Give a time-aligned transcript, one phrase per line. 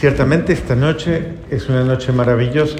[0.00, 2.78] Ciertamente esta noche es una noche maravillosa.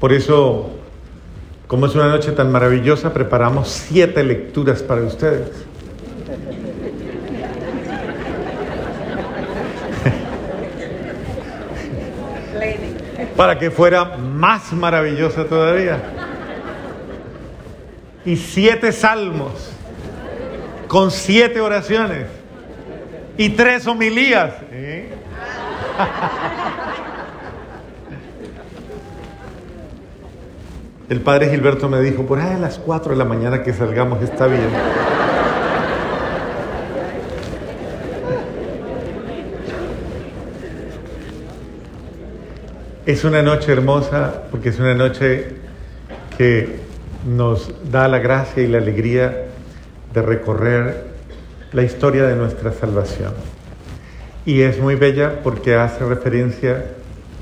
[0.00, 0.70] Por eso,
[1.68, 5.52] como es una noche tan maravillosa, preparamos siete lecturas para ustedes.
[13.36, 16.02] para que fuera más maravillosa todavía.
[18.24, 19.70] Y siete salmos,
[20.88, 22.35] con siete oraciones
[23.36, 24.54] y tres homilías.
[24.70, 25.10] ¿eh?
[31.08, 34.22] El padre Gilberto me dijo, por ahí a las cuatro de la mañana que salgamos
[34.22, 34.68] está bien.
[43.06, 45.54] Es una noche hermosa porque es una noche
[46.36, 46.80] que
[47.24, 49.44] nos da la gracia y la alegría
[50.12, 51.15] de recorrer
[51.76, 53.34] la historia de nuestra salvación.
[54.46, 56.86] Y es muy bella porque hace referencia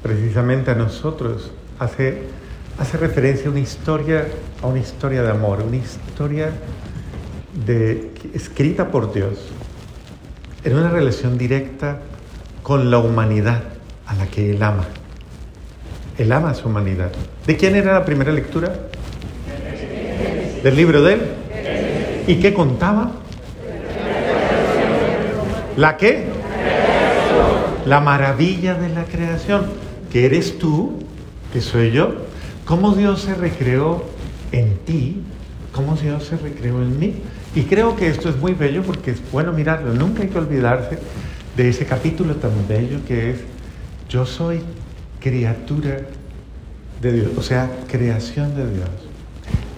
[0.02, 2.24] precisamente a nosotros, hace,
[2.76, 4.26] hace referencia a una historia,
[4.60, 6.50] a una historia de amor, una historia
[7.64, 9.38] de, escrita por Dios
[10.64, 12.00] en una relación directa
[12.64, 13.62] con la humanidad
[14.04, 14.86] a la que Él ama.
[16.18, 17.12] Él ama a su humanidad.
[17.46, 18.74] ¿De quién era la primera lectura?
[20.64, 21.20] Del libro de él.
[22.26, 23.12] ¿Y qué contaba?
[25.76, 26.26] ¿La qué?
[27.86, 29.66] La maravilla de la creación.
[30.10, 31.00] Que eres tú,
[31.52, 32.14] que soy yo.
[32.64, 34.04] Cómo Dios se recreó
[34.52, 35.22] en ti,
[35.72, 37.14] cómo Dios se recreó en mí.
[37.54, 39.92] Y creo que esto es muy bello porque es bueno mirarlo.
[39.92, 40.98] Nunca hay que olvidarse
[41.56, 43.40] de ese capítulo tan bello que es
[44.08, 44.60] yo soy
[45.20, 45.98] criatura
[47.00, 48.88] de Dios, o sea, creación de Dios.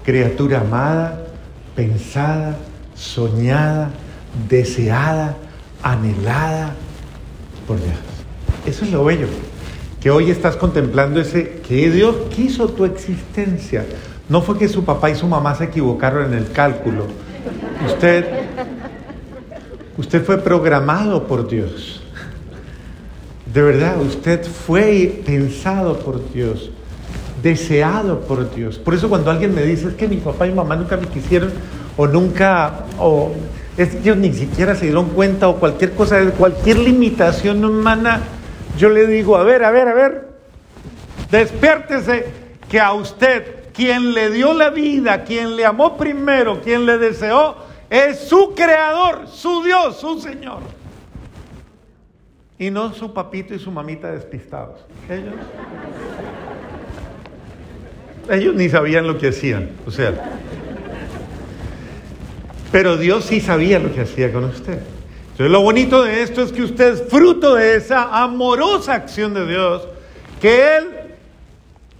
[0.04, 1.22] Criatura amada,
[1.74, 2.56] pensada,
[2.94, 3.90] soñada,
[4.48, 5.36] deseada,
[5.82, 6.74] anhelada
[7.66, 7.96] por Dios.
[8.66, 9.28] Eso es lo bello,
[10.00, 13.84] que hoy estás contemplando ese que Dios quiso tu existencia.
[14.28, 17.06] No fue que su papá y su mamá se equivocaron en el cálculo.
[17.86, 18.24] Usted,
[19.96, 22.02] usted fue programado por Dios.
[23.52, 26.70] De verdad, usted fue pensado por Dios,
[27.42, 28.78] deseado por Dios.
[28.78, 31.52] Por eso cuando alguien me dice, es que mi papá y mamá nunca me quisieron,
[31.96, 33.32] o nunca, o
[33.76, 38.20] es que ellos ni siquiera se dieron cuenta, o cualquier cosa, cualquier limitación humana,
[38.78, 40.28] yo le digo, a ver, a ver, a ver,
[41.30, 42.26] despiértese
[42.68, 47.56] que a usted, quien le dio la vida, quien le amó primero, quien le deseó,
[47.90, 50.60] es su creador, su Dios, su Señor.
[52.58, 54.80] Y no su papito y su mamita despistados.
[55.10, 55.34] Ellos.
[58.30, 59.70] Ellos ni sabían lo que hacían.
[59.86, 60.14] O sea.
[62.72, 64.80] Pero Dios sí sabía lo que hacía con usted.
[65.32, 69.46] Entonces lo bonito de esto es que usted es fruto de esa amorosa acción de
[69.46, 69.86] Dios
[70.40, 70.84] que Él,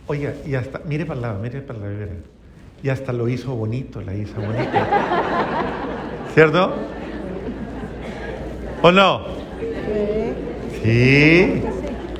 [0.06, 2.22] oiga, y hasta, mire para el lado, mire para el
[2.82, 4.86] y hasta lo hizo bonito, la hizo bonita.
[6.34, 6.74] ¿Cierto?
[8.82, 9.22] ¿O no?
[10.82, 11.62] Sí,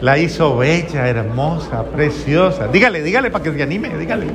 [0.01, 2.69] la hizo bella, hermosa, preciosa.
[2.69, 4.27] Dígale, dígale para que se anime, dígale.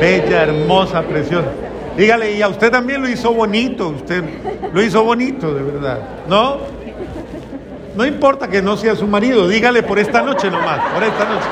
[0.00, 1.48] Bella, hermosa, preciosa.
[1.96, 4.24] Dígale, y a usted también lo hizo bonito, usted
[4.72, 5.98] lo hizo bonito, de verdad.
[6.28, 6.58] ¿No?
[7.96, 11.46] No importa que no sea su marido, dígale por esta noche nomás, por esta noche.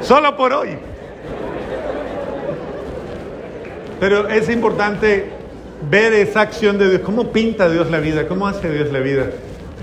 [0.00, 0.78] Solo por hoy.
[3.98, 5.30] Pero es importante
[5.90, 9.30] ver esa acción de Dios, cómo pinta Dios la vida, cómo hace Dios la vida,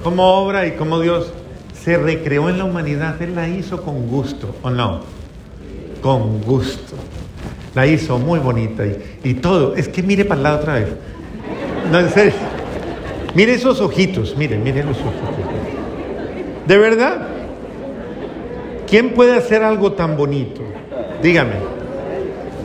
[0.03, 1.33] cómo obra y cómo Dios
[1.73, 3.21] se recreó en la humanidad.
[3.21, 5.01] Él la hizo con gusto, ¿o no?
[6.01, 6.95] Con gusto.
[7.73, 8.83] La hizo muy bonita
[9.23, 9.75] y, todo.
[9.75, 10.87] Es que mire para el lado otra vez.
[11.91, 12.33] No, en.
[13.33, 15.45] Mire esos ojitos, mire, mire los ojitos.
[16.67, 17.27] ¿De verdad?
[18.87, 20.61] ¿Quién puede hacer algo tan bonito?
[21.21, 21.53] Dígame.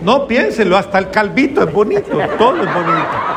[0.02, 3.36] No, piénselo, hasta el calvito es bonito, todo es bonito.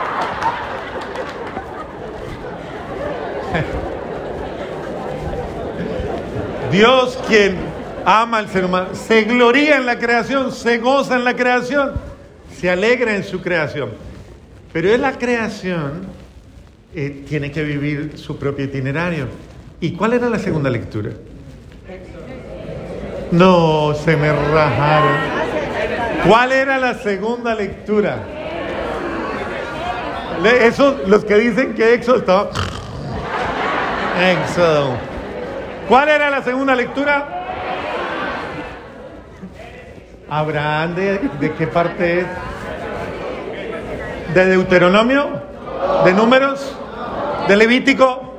[6.71, 7.68] Dios quien
[8.05, 11.93] ama al ser humano, se gloria en la creación, se goza en la creación,
[12.57, 13.91] se alegra en su creación.
[14.71, 16.03] Pero en la creación
[16.93, 19.27] eh, tiene que vivir su propio itinerario.
[19.79, 21.11] ¿Y cuál era la segunda lectura?
[23.31, 25.17] No, se me rajaron.
[26.27, 28.23] ¿Cuál era la segunda lectura?
[30.43, 32.49] Esos, los que dicen que Éxodo estaba.
[34.21, 34.97] Éxodo.
[35.87, 37.38] ¿Cuál era la segunda lectura?
[40.29, 42.25] Abraham, ¿de, qué parte es?
[44.33, 45.27] ¿De Deuteronomio?
[46.05, 46.75] ¿De números?
[47.47, 48.35] ¿De Levítico?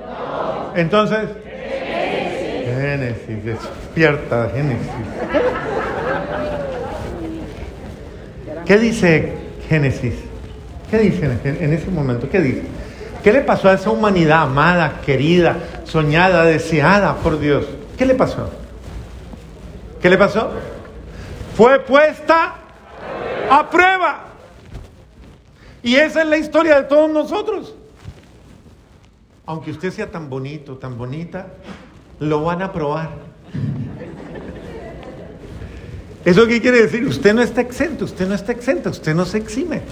[0.76, 1.28] Entonces,
[2.64, 4.86] Génesis, despierta Génesis.
[8.64, 9.32] ¿Qué dice
[9.68, 10.14] Génesis?
[10.90, 12.28] ¿Qué dice en ese momento?
[12.30, 12.62] ¿Qué dice?
[13.22, 17.66] ¿Qué le pasó a esa humanidad amada, querida, soñada, deseada por Dios?
[17.98, 18.48] ¿Qué le pasó?
[20.00, 20.50] ¿Qué le pasó?
[21.60, 22.54] Fue puesta
[23.50, 24.28] a prueba.
[25.82, 27.74] Y esa es la historia de todos nosotros.
[29.44, 31.48] Aunque usted sea tan bonito, tan bonita,
[32.18, 33.10] lo van a probar.
[36.24, 37.06] ¿Eso qué quiere decir?
[37.06, 39.82] Usted no está exento, usted no está exento, usted no se exime.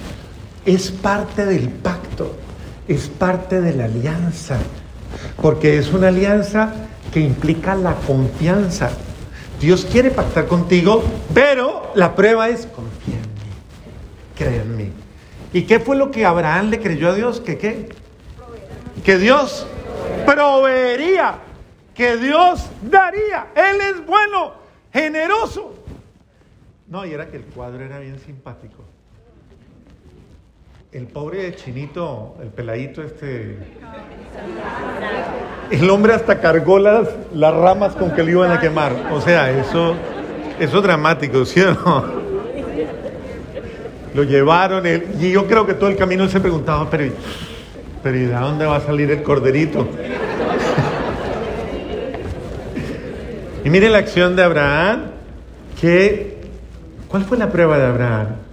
[0.65, 2.35] Es parte del pacto,
[2.89, 4.57] es parte de la alianza,
[5.43, 6.73] porque es una alianza
[7.13, 8.89] que implica la confianza.
[9.61, 11.03] Dios quiere pactar contigo,
[11.35, 13.51] pero la prueba es confía en mí,
[14.37, 14.93] créanme.
[15.53, 17.41] ¿Y qué fue lo que Abraham le creyó a Dios?
[17.41, 17.89] ¿Que qué?
[19.03, 19.67] Que Dios
[20.25, 21.39] proveería,
[21.95, 23.49] que Dios daría.
[23.55, 24.53] Él es bueno,
[24.93, 25.75] generoso.
[26.87, 28.85] No, y era que el cuadro era bien simpático.
[30.91, 33.59] El pobre chinito, el peladito este...
[35.71, 38.93] El hombre hasta cargó las, ramas con que le iban a quemar.
[39.13, 39.95] O sea, eso,
[40.59, 42.05] eso es dramático, ¿sí o no?
[44.15, 47.13] Lo llevaron, y yo creo que todo el camino se preguntaba, pero,
[48.03, 49.87] pero ¿y de dónde va a salir el corderito?
[53.65, 55.11] y mire la acción de Abraham,
[55.79, 56.39] que
[57.09, 58.48] ¿Cuál fue la prueba de Abraham?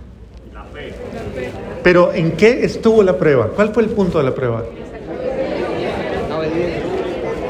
[1.85, 3.49] Pero ¿en qué estuvo la prueba?
[3.49, 4.63] ¿Cuál fue el punto de la prueba?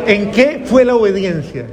[0.06, 1.66] ¿En qué fue la obediencia?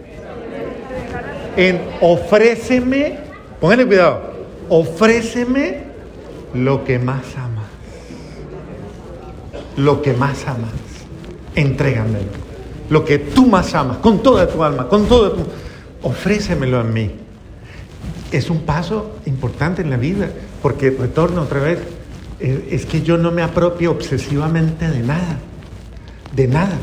[1.57, 3.19] En ofréceme,
[3.61, 4.21] pónganle cuidado,
[4.69, 5.79] ofréceme
[6.55, 7.67] lo que más amas.
[9.77, 10.71] Lo que más amas.
[11.57, 12.31] Entrégamelo.
[12.91, 15.41] Lo que tú más amas, con toda tu alma, con todo tu...
[16.03, 17.11] Ofrécemelo a mí
[18.31, 20.29] es un paso importante en la vida,
[20.63, 21.81] porque retorno otra vez,
[22.43, 25.39] es, que yo no me apropio obsesivamente de nada,
[26.35, 26.77] de nada.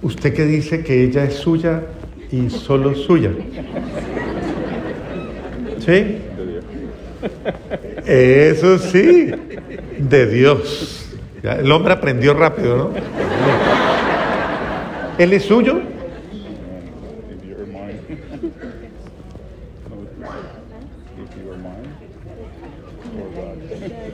[0.00, 1.82] Usted que dice que ella es suya
[2.30, 3.30] y solo suya.
[5.78, 6.18] ¿Sí?
[8.06, 9.30] Eso sí,
[9.98, 11.10] de Dios.
[11.42, 12.90] el hombre aprendió rápido, ¿no?
[15.18, 15.82] Él es suyo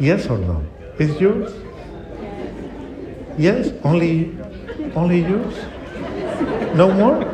[0.00, 0.62] Yes or no?
[0.98, 1.52] Is yours?
[3.36, 4.36] Yes, only,
[4.94, 5.54] only yours.
[6.74, 7.26] No more.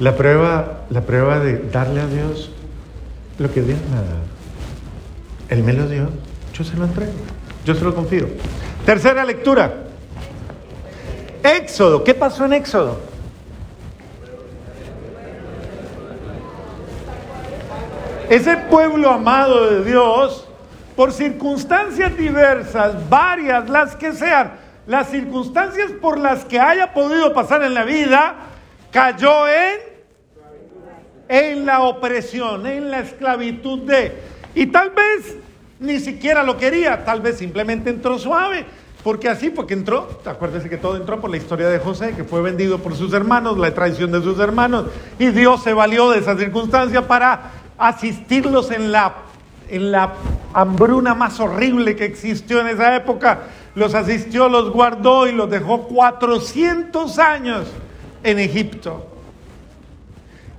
[0.00, 2.50] La prueba, la prueba de darle a Dios
[3.38, 4.22] lo que Dios me ha dado.
[5.48, 6.08] Él me lo dio,
[6.54, 7.12] yo se lo entrego,
[7.64, 8.26] yo se lo confío.
[8.84, 9.84] Tercera lectura.
[11.44, 12.02] Éxodo.
[12.02, 13.11] ¿Qué pasó en Éxodo?
[18.32, 20.48] Ese pueblo amado de Dios,
[20.96, 24.52] por circunstancias diversas, varias, las que sean,
[24.86, 28.36] las circunstancias por las que haya podido pasar en la vida,
[28.90, 29.80] cayó en,
[31.28, 34.22] en la opresión, en la esclavitud de...
[34.54, 35.36] Y tal vez
[35.78, 38.64] ni siquiera lo quería, tal vez simplemente entró suave.
[39.04, 42.40] Porque así, porque entró, acuérdese que todo entró por la historia de José, que fue
[42.40, 44.86] vendido por sus hermanos, la traición de sus hermanos,
[45.18, 49.14] y Dios se valió de esa circunstancia para asistirlos en la,
[49.68, 50.14] en la
[50.54, 53.40] hambruna más horrible que existió en esa época.
[53.74, 57.66] Los asistió, los guardó y los dejó 400 años
[58.22, 59.08] en Egipto.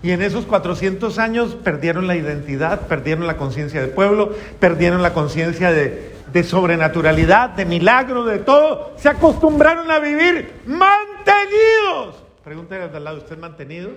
[0.02, 5.14] Y en esos 400 años perdieron la identidad, perdieron la conciencia del pueblo, perdieron la
[5.14, 8.92] conciencia de, de, sobrenaturalidad, de milagro, de todo.
[8.98, 12.22] Se acostumbraron a vivir mantenidos.
[12.44, 13.92] Pregúntale al lado, ¿usted es mantenido?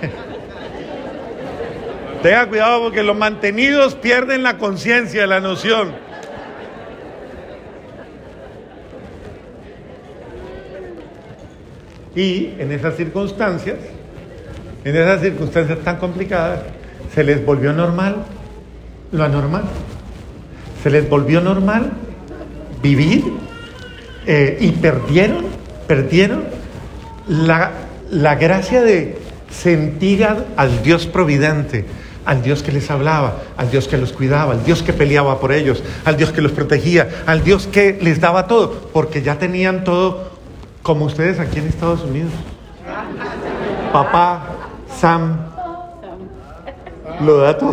[2.22, 5.92] Tenga cuidado porque los mantenidos pierden la conciencia, la noción.
[12.14, 13.76] Y en esas circunstancias,
[14.84, 16.60] en esas circunstancias tan complicadas,
[17.14, 18.24] se les volvió normal
[19.12, 19.64] lo anormal.
[20.82, 21.92] Se les volvió normal
[22.82, 23.24] vivir
[24.26, 25.44] eh, y perdieron,
[25.86, 26.44] perdieron
[27.28, 27.72] la,
[28.10, 29.17] la gracia de
[29.50, 30.26] sentir
[30.56, 31.84] al Dios providente,
[32.24, 35.52] al Dios que les hablaba, al Dios que los cuidaba, al Dios que peleaba por
[35.52, 39.84] ellos, al Dios que los protegía, al Dios que les daba todo, porque ya tenían
[39.84, 40.30] todo
[40.82, 42.32] como ustedes aquí en Estados Unidos.
[43.92, 44.46] Papá,
[44.98, 45.38] Sam,
[47.24, 47.72] Lo da todo.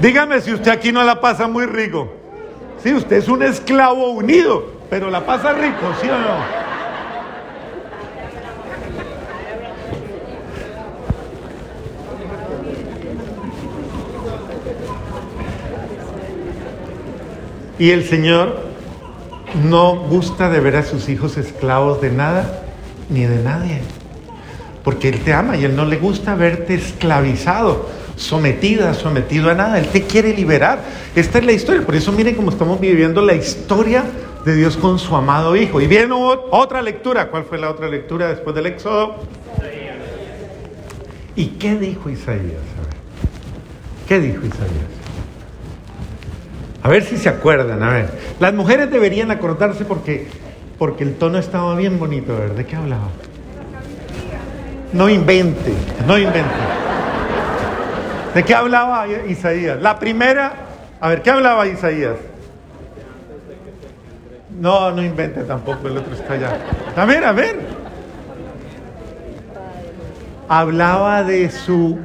[0.00, 2.12] Dígame si usted aquí no la pasa muy rico.
[2.82, 6.61] Sí, usted es un esclavo unido, pero la pasa rico, ¿sí o no?
[17.82, 18.60] Y el Señor
[19.68, 22.62] no gusta de ver a sus hijos esclavos de nada
[23.08, 23.80] ni de nadie.
[24.84, 29.80] Porque Él te ama y Él no le gusta verte esclavizado, sometida, sometido a nada.
[29.80, 30.78] Él te quiere liberar.
[31.16, 31.84] Esta es la historia.
[31.84, 34.04] Por eso miren cómo estamos viviendo la historia
[34.44, 35.80] de Dios con su amado Hijo.
[35.80, 36.14] Y viene
[36.52, 37.30] otra lectura.
[37.30, 39.16] ¿Cuál fue la otra lectura después del Éxodo?
[41.34, 42.62] ¿Y qué dijo Isaías?
[44.06, 45.01] ¿Qué dijo Isaías?
[46.82, 48.10] A ver si se acuerdan, a ver.
[48.40, 50.28] Las mujeres deberían acordarse porque,
[50.78, 53.08] porque el tono estaba bien bonito, a ver, ¿de qué hablaba?
[54.92, 55.72] No invente,
[56.06, 56.50] no invente.
[58.34, 59.80] ¿De qué hablaba Isaías?
[59.80, 60.54] La primera,
[61.00, 62.16] a ver, ¿qué hablaba Isaías?
[64.58, 66.58] No, no invente tampoco, el otro está allá.
[66.96, 67.60] A ver, a ver.
[70.48, 71.98] Hablaba de su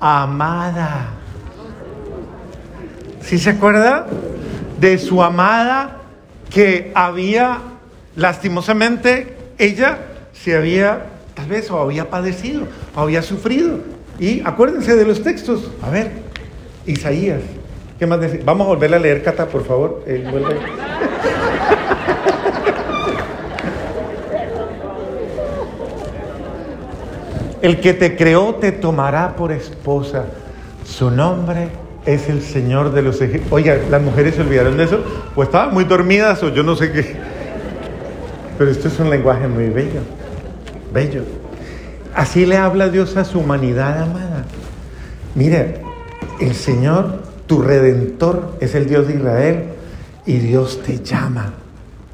[0.00, 1.17] amada.
[3.28, 4.06] ¿Sí se acuerda?
[4.80, 5.98] De su amada
[6.48, 7.58] que había,
[8.16, 9.98] lastimosamente, ella
[10.32, 11.02] se había,
[11.34, 12.62] tal vez, o había padecido,
[12.96, 13.80] o había sufrido.
[14.18, 15.70] Y acuérdense de los textos.
[15.82, 16.10] A ver,
[16.86, 17.42] Isaías.
[17.98, 18.40] ¿Qué más decir?
[18.46, 20.04] Vamos a volver a leer, Cata, por favor.
[27.60, 30.24] El que te creó te tomará por esposa.
[30.86, 33.52] Su nombre es el Señor de los ejércitos.
[33.52, 35.02] Oiga, las mujeres se olvidaron de eso,
[35.34, 37.16] o estaban muy dormidas, o yo no sé qué.
[38.56, 40.00] Pero esto es un lenguaje muy bello,
[40.92, 41.22] bello.
[42.14, 44.44] Así le habla Dios a su humanidad amada.
[45.34, 45.82] Mire,
[46.40, 49.64] el Señor, tu redentor, es el Dios de Israel,
[50.26, 51.54] y Dios te llama.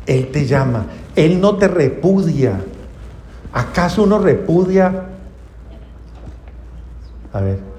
[0.06, 0.86] Él te llama.
[1.16, 2.60] Él no te repudia.
[3.52, 5.06] ¿Acaso uno repudia?
[7.32, 7.73] A ver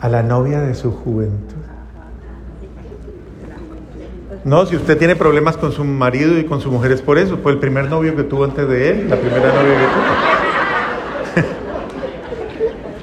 [0.00, 1.56] a la novia de su juventud.
[4.44, 7.36] No, si usted tiene problemas con su marido y con su mujer es por eso.
[7.38, 11.48] Fue el primer novio que tuvo antes de él, la primera novia que tuvo.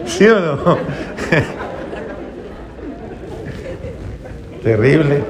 [0.08, 0.78] ¿Sí o no?
[4.64, 5.24] Terrible.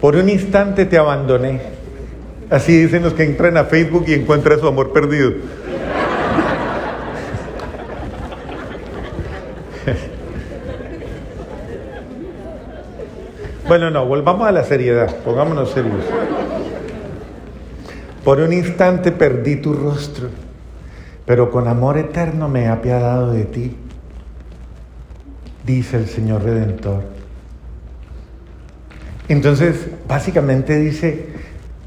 [0.00, 1.60] Por un instante te abandoné.
[2.50, 5.32] Así dicen los que entran a Facebook y encuentran su amor perdido.
[13.68, 16.02] Bueno, no, volvamos a la seriedad, pongámonos serios.
[18.24, 20.30] Por un instante perdí tu rostro,
[21.26, 23.76] pero con amor eterno me he apiadado de ti,
[25.66, 27.02] dice el Señor Redentor.
[29.28, 31.28] Entonces, básicamente dice,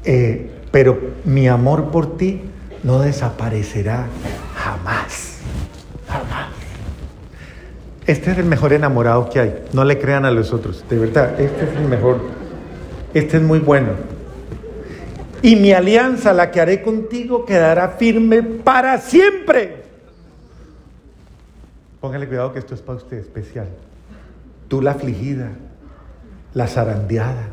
[0.04, 2.42] eh, pero mi amor por ti
[2.84, 4.06] no desaparecerá
[4.54, 5.31] jamás, jamás.
[8.06, 9.64] Este es el mejor enamorado que hay.
[9.72, 10.84] No le crean a los otros.
[10.88, 12.20] De verdad, este es el mejor.
[13.14, 13.90] Este es muy bueno.
[15.40, 19.82] Y mi alianza, la que haré contigo, quedará firme para siempre.
[22.00, 23.68] Póngale cuidado que esto es para usted especial.
[24.66, 25.50] Tú la afligida,
[26.54, 27.48] la zarandeada.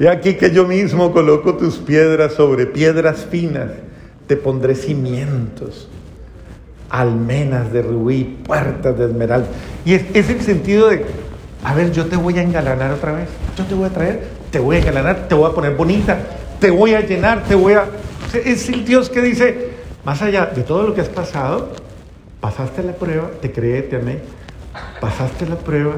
[0.00, 3.70] Y aquí que yo mismo coloco tus piedras sobre piedras finas,
[4.26, 5.88] te pondré cimientos
[6.92, 9.48] almenas de rubí, puertas de esmeralda.
[9.84, 11.04] Y es, el sentido de,
[11.64, 14.58] a ver, yo te voy a engalanar otra vez, yo te voy a traer, te
[14.58, 16.18] voy a engalanar, te voy a poner bonita,
[16.60, 17.86] te voy a llenar, te voy a...
[18.44, 19.70] Es el Dios que dice,
[20.04, 21.70] más allá de todo lo que has pasado,
[22.40, 24.18] pasaste la prueba, te creé, te amé,
[25.00, 25.94] pasaste la prueba,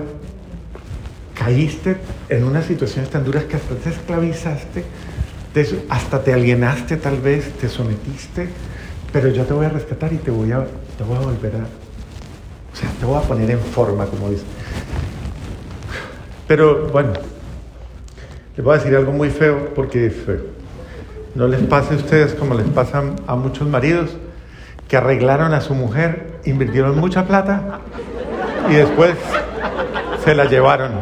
[1.35, 1.97] caíste
[2.29, 4.85] en unas situaciones tan duras que hasta te esclavizaste,
[5.89, 8.49] hasta te alienaste tal vez, te sometiste,
[9.13, 11.59] pero yo te voy a rescatar y te voy a, te voy a volver a,
[11.59, 14.45] o sea, te voy a poner en forma, como dice.
[16.47, 17.13] Pero bueno,
[18.57, 20.43] les voy a decir algo muy feo porque es feo.
[21.35, 24.11] No les pase a ustedes como les pasa a muchos maridos
[24.89, 27.81] que arreglaron a su mujer, invirtieron mucha plata
[28.71, 29.15] y después
[30.25, 30.93] se la llevaron.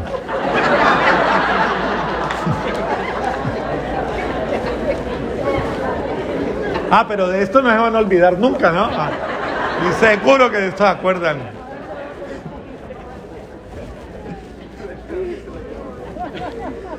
[6.94, 8.84] Ah, pero de esto no se van a olvidar nunca, ¿no?
[8.84, 9.10] Ah,
[9.88, 11.38] y seguro que de esto acuerdan.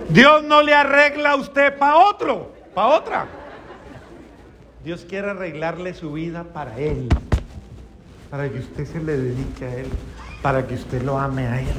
[0.10, 3.26] Dios no le arregla a usted para otro, para otra.
[4.84, 7.10] Dios quiere arreglarle su vida para Él,
[8.30, 9.88] para que usted se le dedique a Él,
[10.42, 11.74] para que usted lo ame a Él,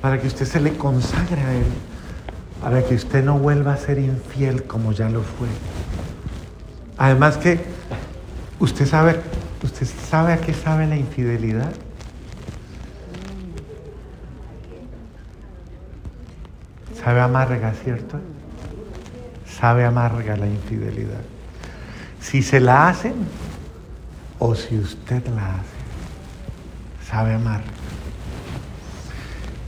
[0.00, 1.66] para que usted se le consagre a Él,
[2.60, 5.48] para que usted no vuelva a ser infiel como ya lo fue.
[6.96, 7.60] Además que
[8.58, 9.20] usted sabe,
[9.84, 11.72] sabe a qué sabe la infidelidad.
[17.02, 18.18] Sabe amarga, ¿cierto?
[19.46, 21.20] Sabe amarga la infidelidad.
[22.20, 23.14] Si se la hacen
[24.38, 27.64] o si usted la hace, sabe amarga.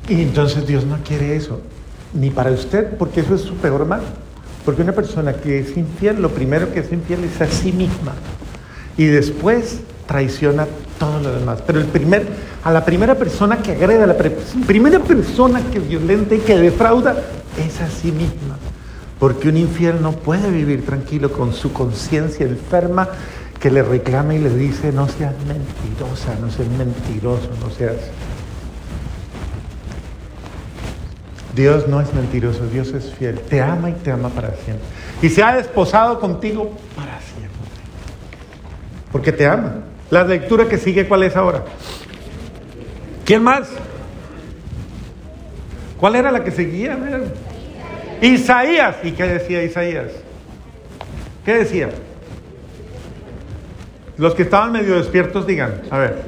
[0.08, 1.60] Y entonces Dios no quiere eso,
[2.12, 4.02] ni para usted, porque eso es su peor mal.
[4.64, 8.14] Porque una persona que es infiel, lo primero que es infiel es a sí misma.
[8.96, 10.66] Y después traiciona
[10.98, 11.62] todo lo demás.
[11.66, 12.26] Pero el primer,
[12.62, 14.16] a la primera persona que agrede, a la
[14.66, 17.16] primera persona que violenta y que defrauda,
[17.58, 18.56] es a sí misma.
[19.18, 23.08] Porque un infiel no puede vivir tranquilo con su conciencia enferma
[23.60, 27.96] que le reclama y le dice, no seas mentirosa, no seas mentiroso, no seas...
[31.54, 34.84] Dios no es mentiroso, Dios es fiel, te ama y te ama para siempre.
[35.22, 37.54] Y se ha desposado contigo para siempre.
[39.12, 39.76] Porque te ama.
[40.14, 41.64] La lectura que sigue, ¿cuál es ahora?
[43.24, 43.68] ¿Quién más?
[45.98, 46.96] ¿Cuál era la que seguía?
[48.22, 48.94] Isaías.
[49.02, 50.12] ¿Y qué decía Isaías?
[51.44, 51.88] ¿Qué decía?
[54.16, 56.22] Los que estaban medio despiertos digan, a ver,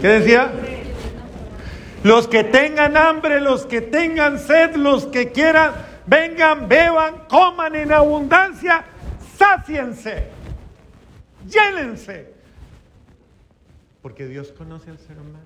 [0.00, 0.50] ¿qué decía?
[2.02, 5.70] Los que tengan hambre, los que tengan sed, los que quieran,
[6.04, 8.82] vengan, beban, coman en abundancia,
[9.36, 10.24] sáciense,
[11.46, 12.37] llénense.
[14.08, 15.44] Porque Dios conoce al ser humano.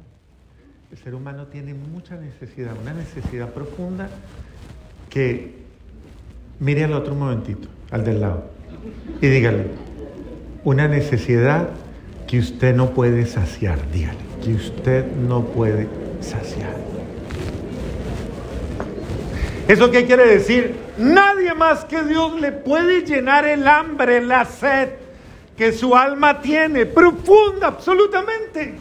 [0.93, 4.09] El ser humano tiene mucha necesidad, una necesidad profunda
[5.11, 5.57] que
[6.61, 8.53] mire al otro momentito, al del lado,
[9.21, 9.67] y dígale,
[10.63, 11.71] una necesidad
[12.29, 15.89] que usted no puede saciar, dígale, que usted no puede
[16.21, 16.77] saciar.
[19.67, 20.77] ¿Eso qué quiere decir?
[20.99, 24.91] Nadie más que Dios le puede llenar el hambre, la sed
[25.57, 28.75] que su alma tiene, profunda, absolutamente.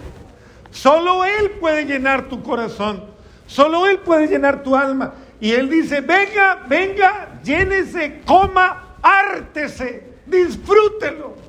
[0.71, 3.03] Solo Él puede llenar tu corazón,
[3.45, 5.13] solo Él puede llenar tu alma.
[5.39, 11.40] Y Él dice, venga, venga, llénese, coma, ártese, disfrútelo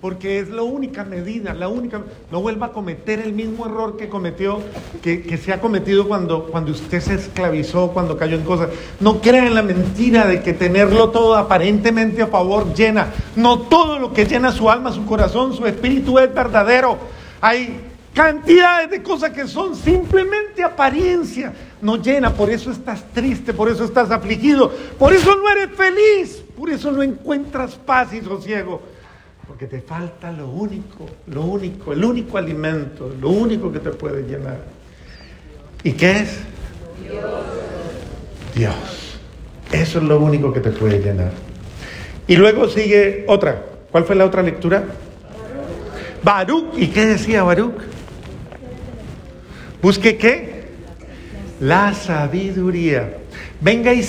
[0.00, 4.08] porque es la única medida, la única, no vuelva a cometer el mismo error que
[4.08, 4.60] cometió,
[5.02, 8.68] que, se ha cometido cuando, cuando usted se esclavizó, cuando cayó en cosas.
[9.00, 13.12] No crea en la mentira de que tenerlo todo aparentemente a favor llena.
[13.36, 16.98] No todo lo que llena su alma, su corazón, su espíritu es verdadero.
[17.40, 17.80] Hay
[18.12, 21.54] cantidades de cosas que son simplemente apariencia.
[21.80, 26.44] No llena, por eso estás triste, por eso estás afligido, por eso no eres feliz,
[26.56, 28.95] por eso no encuentras paz y sosiego
[29.46, 34.22] porque te falta lo único, lo único, el único alimento, lo único que te puede
[34.22, 34.58] llenar.
[35.84, 36.38] ¿Y qué es?
[37.00, 37.24] Dios.
[38.54, 39.18] Dios.
[39.70, 41.30] Eso es lo único que te puede llenar.
[42.26, 43.62] Y luego sigue otra.
[43.90, 44.84] ¿Cuál fue la otra lectura?
[46.22, 46.76] Baruch.
[46.76, 47.76] ¿Y qué decía Baruch?
[49.80, 50.64] Busque qué?
[51.60, 53.18] La sabiduría.
[53.60, 54.04] Venga y.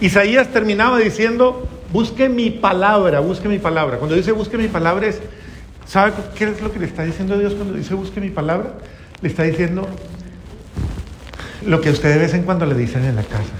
[0.00, 3.98] Isaías terminaba diciendo, Busque mi palabra, busque mi palabra.
[3.98, 5.20] Cuando dice busque mi palabra es,
[5.86, 8.74] ¿sabe qué es lo que le está diciendo Dios cuando dice busque mi palabra?
[9.22, 9.86] Le está diciendo
[11.64, 13.54] lo que usted de vez en cuando le dicen en la casa,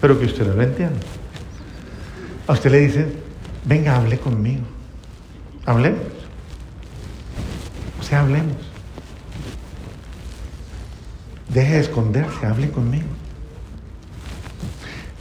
[0.00, 1.00] pero que usted lo entiende.
[2.46, 3.12] A usted le dicen,
[3.64, 4.62] venga, hable conmigo.
[5.64, 6.00] Hablemos.
[8.00, 8.56] O sea, hablemos.
[11.48, 13.06] Deje de esconderse, hable conmigo.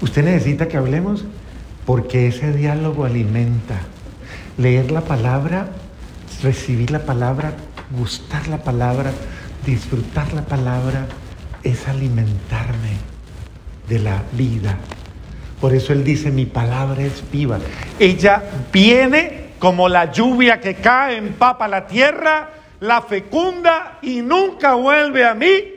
[0.01, 1.25] Usted necesita que hablemos
[1.85, 3.79] porque ese diálogo alimenta.
[4.57, 5.67] Leer la palabra,
[6.43, 7.53] recibir la palabra,
[7.91, 9.11] gustar la palabra,
[9.65, 11.07] disfrutar la palabra,
[11.63, 12.97] es alimentarme
[13.87, 14.77] de la vida.
[15.59, 17.59] Por eso Él dice, mi palabra es viva.
[17.99, 25.25] Ella viene como la lluvia que cae, empapa la tierra, la fecunda y nunca vuelve
[25.25, 25.70] a mí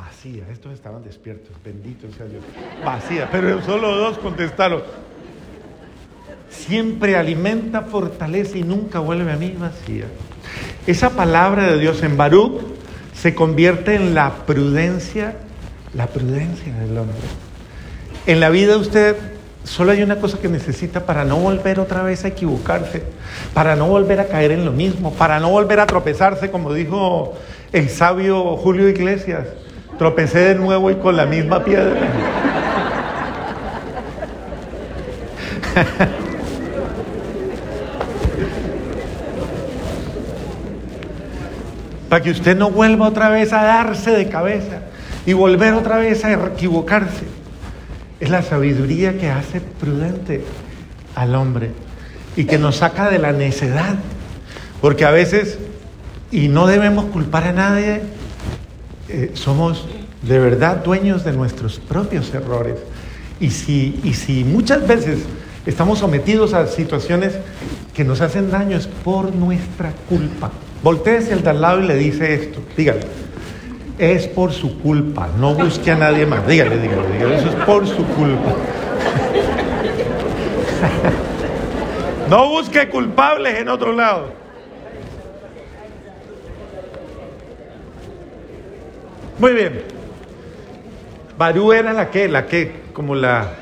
[0.00, 0.44] vacía.
[0.50, 2.42] Estos estaban despiertos, bendito sea Dios.
[2.84, 4.82] Vacía, pero solo dos contestaron.
[6.48, 10.06] Siempre alimenta, fortalece y nunca vuelve a mí vacía.
[10.86, 12.60] Esa palabra de Dios en Baruch
[13.14, 15.36] se convierte en la prudencia,
[15.94, 17.16] la prudencia del hombre.
[18.26, 19.16] En la vida usted
[19.64, 23.02] solo hay una cosa que necesita para no volver otra vez a equivocarse,
[23.54, 27.34] para no volver a caer en lo mismo, para no volver a tropezarse, como dijo
[27.72, 29.46] el sabio Julio Iglesias.
[30.00, 32.00] Tropecé de nuevo y con la misma piedra.
[42.08, 44.78] Para que usted no vuelva otra vez a darse de cabeza
[45.26, 47.26] y volver otra vez a equivocarse.
[48.20, 50.42] Es la sabiduría que hace prudente
[51.14, 51.72] al hombre
[52.36, 53.96] y que nos saca de la necedad.
[54.80, 55.58] Porque a veces,
[56.30, 58.00] y no debemos culpar a nadie
[59.10, 59.86] eh, somos
[60.22, 62.76] de verdad dueños de nuestros propios errores.
[63.40, 65.20] Y si, y si muchas veces
[65.66, 67.34] estamos sometidos a situaciones
[67.94, 70.50] que nos hacen daño es por nuestra culpa.
[70.82, 72.60] Voltéese al de al lado y le dice esto.
[72.76, 73.00] Dígale,
[73.98, 75.28] es por su culpa.
[75.38, 76.46] No busque a nadie más.
[76.46, 77.36] Dígale, dígale, dígale.
[77.36, 78.54] Eso es por su culpa.
[82.30, 84.39] No busque culpables en otro lado.
[89.40, 89.82] Muy bien.
[91.38, 93.54] Barú era la que, la que, como la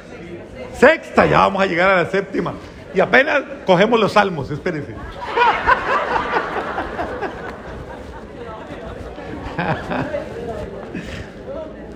[0.77, 2.55] sexta, ya vamos a llegar a la séptima.
[2.93, 4.93] Y apenas cogemos los salmos, espérense.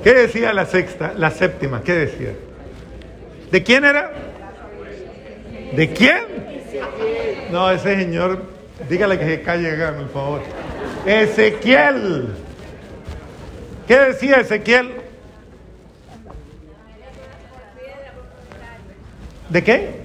[0.05, 1.83] ¿Qué decía la sexta, la séptima?
[1.83, 2.35] ¿Qué decía?
[3.51, 4.13] ¿De quién era?
[5.75, 6.25] ¿De quién?
[7.51, 8.45] No, ese señor,
[8.89, 10.43] dígale que se calle acá, por favor.
[11.05, 12.29] Ezequiel.
[13.93, 14.91] ¿Qué decía Ezequiel?
[19.51, 20.01] ¿De qué?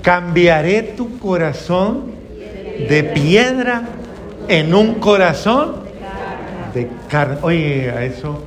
[0.00, 2.12] Cambiaré tu corazón
[2.88, 3.82] de piedra
[4.48, 5.82] en un corazón
[6.72, 7.36] de carne.
[7.42, 8.42] Oye, a eso,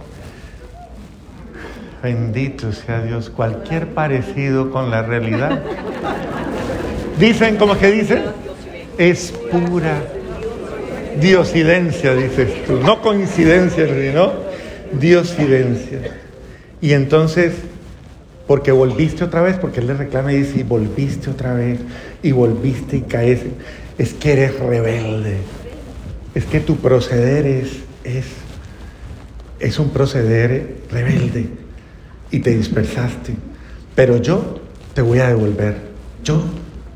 [2.02, 5.62] bendito sea Dios, cualquier parecido con la realidad.
[7.20, 8.24] Dicen, como que dicen,
[8.98, 10.02] es pura
[11.20, 14.34] diosidencia, dices tú, no coincidencia, sino
[15.00, 16.00] diosidencia.
[16.82, 17.54] Y entonces
[18.48, 21.80] porque volviste otra vez, porque él le reclama y dice, y volviste otra vez,
[22.22, 23.40] y volviste y caes.
[23.98, 25.38] Es que eres rebelde.
[26.36, 27.70] Es que tu proceder es,
[28.04, 28.26] es,
[29.60, 31.48] es un proceder rebelde.
[32.32, 33.34] Y te dispersaste.
[33.96, 34.60] Pero yo
[34.94, 35.78] te voy a devolver.
[36.24, 36.44] Yo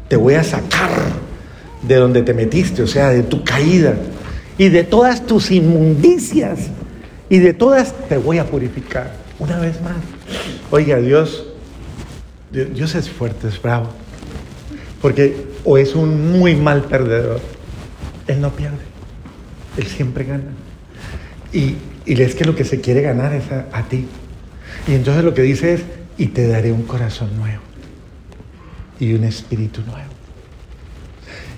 [0.09, 0.89] te voy a sacar
[1.87, 3.95] de donde te metiste, o sea, de tu caída.
[4.57, 6.69] Y de todas tus inmundicias.
[7.29, 9.13] Y de todas te voy a purificar.
[9.39, 9.97] Una vez más.
[10.71, 11.45] Oiga, Dios,
[12.51, 13.89] Dios es fuerte, es bravo.
[15.01, 17.39] Porque o es un muy mal perdedor.
[18.27, 18.77] Él no pierde.
[19.77, 20.51] Él siempre gana.
[21.53, 24.07] Y, y es que lo que se quiere ganar es a, a ti.
[24.87, 25.81] Y entonces lo que dice es,
[26.17, 27.61] y te daré un corazón nuevo.
[28.99, 30.16] Y un espíritu nuevo.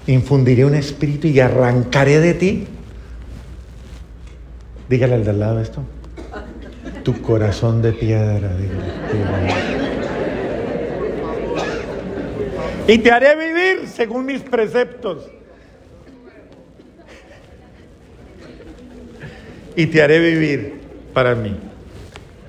[0.08, 2.68] Infundiré un espíritu y arrancaré de ti.
[4.90, 5.84] Dígale al de al lado esto
[7.04, 8.52] tu corazón de piedra.
[12.88, 15.30] Y te haré vivir según mis preceptos.
[19.76, 20.82] Y te haré vivir
[21.14, 21.56] para mí.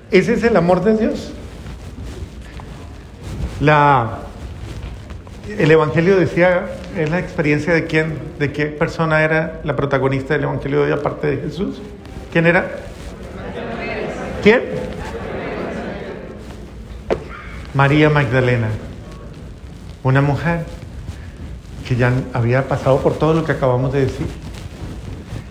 [0.09, 1.31] Ese es el amor de Dios.
[3.59, 4.19] La,
[5.57, 10.43] el Evangelio decía, es la experiencia de quién, de qué persona era la protagonista del
[10.43, 11.81] Evangelio de hoy aparte de Jesús.
[12.31, 12.69] ¿Quién era?
[14.43, 14.61] ¿Quién?
[17.73, 18.67] María Magdalena,
[20.03, 20.65] una mujer
[21.87, 24.27] que ya había pasado por todo lo que acabamos de decir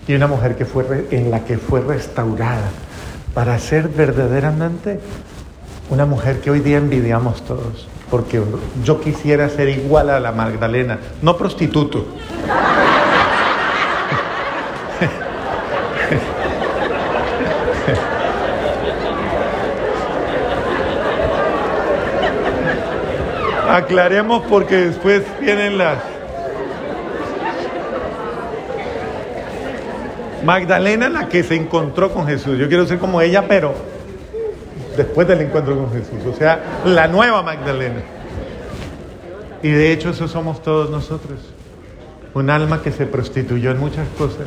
[0.07, 2.71] y una mujer que fue en la que fue restaurada
[3.33, 4.99] para ser verdaderamente
[5.89, 8.43] una mujer que hoy día envidiamos todos, porque
[8.85, 12.07] yo quisiera ser igual a la Magdalena, no prostituto.
[23.69, 25.99] Aclaremos porque después vienen las...
[30.45, 32.59] Magdalena la que se encontró con Jesús.
[32.59, 33.90] Yo quiero ser como ella, pero
[35.05, 36.27] después del encuentro con Jesús.
[36.27, 38.03] O sea, la nueva Magdalena.
[39.63, 41.39] Y de hecho eso somos todos nosotros.
[42.35, 44.47] Un alma que se prostituyó en muchas cosas.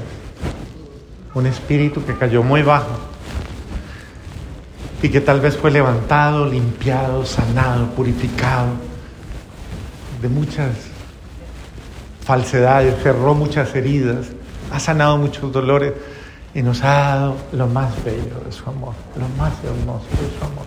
[1.34, 3.00] Un espíritu que cayó muy bajo.
[5.02, 8.68] Y que tal vez fue levantado, limpiado, sanado, purificado
[10.22, 10.70] de muchas
[12.24, 14.28] falsedades, cerró muchas heridas,
[14.72, 15.92] ha sanado muchos dolores
[16.54, 20.46] y nos ha dado lo más bello de su amor, lo más hermoso de su
[20.46, 20.66] amor.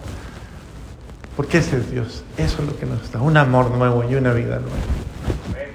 [1.37, 4.33] Porque ese es Dios, eso es lo que nos da, un amor nuevo y una
[4.33, 5.66] vida nueva.